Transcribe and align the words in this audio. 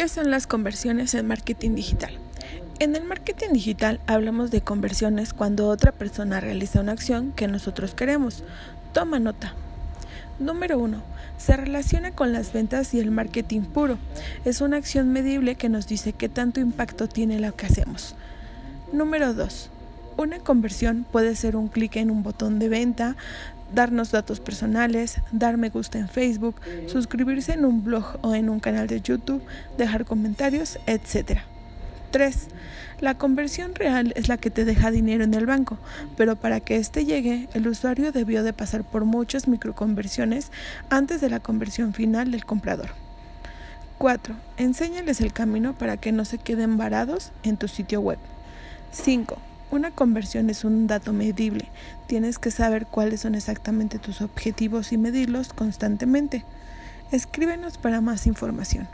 ¿Qué 0.00 0.08
son 0.08 0.30
las 0.30 0.46
conversiones 0.46 1.12
en 1.12 1.26
marketing 1.26 1.74
digital? 1.74 2.14
En 2.78 2.96
el 2.96 3.04
marketing 3.04 3.52
digital 3.52 4.00
hablamos 4.06 4.50
de 4.50 4.62
conversiones 4.62 5.34
cuando 5.34 5.68
otra 5.68 5.92
persona 5.92 6.40
realiza 6.40 6.80
una 6.80 6.92
acción 6.92 7.32
que 7.32 7.46
nosotros 7.48 7.94
queremos. 7.94 8.42
Toma 8.94 9.18
nota. 9.18 9.52
Número 10.38 10.78
1. 10.78 11.02
Se 11.36 11.54
relaciona 11.54 12.12
con 12.12 12.32
las 12.32 12.54
ventas 12.54 12.94
y 12.94 12.98
el 12.98 13.10
marketing 13.10 13.60
puro. 13.60 13.98
Es 14.46 14.62
una 14.62 14.78
acción 14.78 15.12
medible 15.12 15.56
que 15.56 15.68
nos 15.68 15.86
dice 15.86 16.14
qué 16.14 16.30
tanto 16.30 16.60
impacto 16.60 17.06
tiene 17.06 17.38
lo 17.38 17.54
que 17.54 17.66
hacemos. 17.66 18.14
Número 18.94 19.34
2. 19.34 19.68
Una 20.16 20.38
conversión 20.38 21.06
puede 21.10 21.34
ser 21.36 21.56
un 21.56 21.68
clic 21.68 21.96
en 21.96 22.10
un 22.10 22.22
botón 22.22 22.58
de 22.58 22.68
venta, 22.68 23.16
darnos 23.74 24.10
datos 24.10 24.40
personales, 24.40 25.20
dar 25.32 25.56
me 25.56 25.70
gusta 25.70 25.98
en 25.98 26.08
Facebook, 26.08 26.56
suscribirse 26.86 27.52
en 27.52 27.64
un 27.64 27.84
blog 27.84 28.18
o 28.22 28.34
en 28.34 28.48
un 28.48 28.60
canal 28.60 28.86
de 28.86 29.00
YouTube, 29.00 29.42
dejar 29.78 30.04
comentarios, 30.04 30.78
etc. 30.86 31.40
3. 32.10 32.48
La 33.00 33.16
conversión 33.16 33.74
real 33.74 34.12
es 34.16 34.28
la 34.28 34.36
que 34.36 34.50
te 34.50 34.64
deja 34.64 34.90
dinero 34.90 35.24
en 35.24 35.32
el 35.32 35.46
banco, 35.46 35.78
pero 36.16 36.36
para 36.36 36.60
que 36.60 36.76
éste 36.76 37.04
llegue, 37.04 37.48
el 37.54 37.66
usuario 37.66 38.12
debió 38.12 38.42
de 38.42 38.52
pasar 38.52 38.84
por 38.84 39.04
muchas 39.04 39.48
microconversiones 39.48 40.50
antes 40.90 41.20
de 41.20 41.30
la 41.30 41.40
conversión 41.40 41.94
final 41.94 42.30
del 42.30 42.44
comprador. 42.44 42.90
4. 43.98 44.34
Enséñales 44.56 45.20
el 45.20 45.32
camino 45.32 45.74
para 45.74 45.96
que 45.96 46.12
no 46.12 46.24
se 46.24 46.38
queden 46.38 46.76
varados 46.76 47.32
en 47.42 47.56
tu 47.56 47.68
sitio 47.68 48.00
web. 48.00 48.18
5. 48.92 49.36
Una 49.70 49.92
conversión 49.92 50.50
es 50.50 50.64
un 50.64 50.88
dato 50.88 51.12
medible. 51.12 51.68
Tienes 52.08 52.38
que 52.38 52.50
saber 52.50 52.86
cuáles 52.86 53.20
son 53.20 53.36
exactamente 53.36 54.00
tus 54.00 54.20
objetivos 54.20 54.92
y 54.92 54.98
medirlos 54.98 55.52
constantemente. 55.52 56.44
Escríbenos 57.12 57.78
para 57.78 58.00
más 58.00 58.26
información. 58.26 58.88